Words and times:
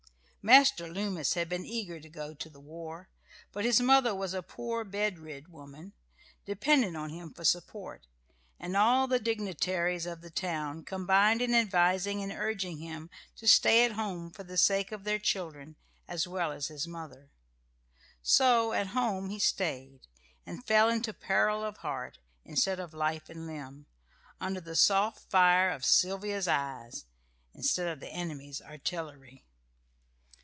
Master 0.43 0.87
Loomis 0.91 1.35
had 1.35 1.49
been 1.49 1.67
eager 1.67 1.99
to 1.99 2.09
go 2.09 2.33
to 2.33 2.49
the 2.49 2.59
war; 2.59 3.09
but 3.51 3.63
his 3.63 3.79
mother 3.79 4.15
was 4.15 4.33
a 4.33 4.41
poor 4.41 4.83
bedrid 4.83 5.49
woman, 5.49 5.93
dependent 6.45 6.97
on 6.97 7.11
him 7.11 7.31
for 7.31 7.43
support, 7.43 8.07
and 8.59 8.75
all 8.75 9.05
the 9.05 9.19
dignitaries 9.19 10.07
of 10.07 10.21
the 10.21 10.31
town 10.31 10.83
combined 10.83 11.43
in 11.43 11.53
advising 11.53 12.23
and 12.23 12.31
urging 12.31 12.79
him 12.79 13.11
to 13.35 13.47
stay 13.47 13.85
at 13.85 13.91
home 13.91 14.31
for 14.31 14.41
the 14.43 14.57
sake 14.57 14.91
of 14.91 15.03
their 15.03 15.19
children, 15.19 15.75
as 16.07 16.27
well 16.27 16.51
as 16.51 16.69
his 16.69 16.87
mother. 16.87 17.29
So 18.23 18.73
at 18.73 18.87
home 18.97 19.29
he 19.29 19.37
stayed, 19.37 20.07
and 20.43 20.65
fell 20.65 20.89
into 20.89 21.13
peril 21.13 21.63
of 21.63 21.77
heart, 21.77 22.17
instead 22.43 22.79
of 22.79 22.95
life 22.95 23.29
and 23.29 23.45
limb, 23.45 23.85
under 24.39 24.59
the 24.59 24.75
soft 24.75 25.29
fire 25.29 25.69
of 25.69 25.85
Sylvia's 25.85 26.47
eyes, 26.47 27.05
instead 27.53 27.87
of 27.87 27.99
the 27.99 28.09
enemy's 28.09 28.59
artillery. 28.59 29.45